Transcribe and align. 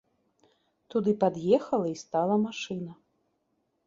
Туды 0.93 1.11
пад'ехала 1.23 1.87
і 1.91 1.93
стала 2.05 2.35
машына. 2.47 2.93